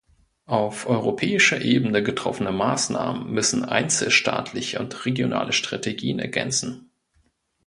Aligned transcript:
Auf 0.47 0.87
europäischer 0.89 1.61
Ebene 1.61 2.01
getroffene 2.01 2.51
Maßnahmen 2.51 3.31
müssen 3.31 3.63
einzelstaatliche 3.63 4.79
und 4.79 5.05
regionale 5.05 5.53
Strategien 5.53 6.17
ergänzen. 6.17 6.89